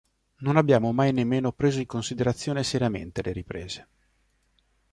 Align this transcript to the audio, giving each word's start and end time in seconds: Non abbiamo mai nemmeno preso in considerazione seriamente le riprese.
Non 0.45 0.55
abbiamo 0.57 0.91
mai 0.91 1.13
nemmeno 1.13 1.51
preso 1.51 1.77
in 1.77 1.85
considerazione 1.85 2.63
seriamente 2.63 3.21
le 3.21 3.33
riprese. 3.33 3.87